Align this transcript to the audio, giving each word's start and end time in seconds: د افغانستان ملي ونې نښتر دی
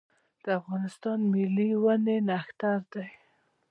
د 0.43 0.45
افغانستان 0.59 1.19
ملي 1.33 1.69
ونې 1.83 2.17
نښتر 2.27 2.79
دی 2.93 3.07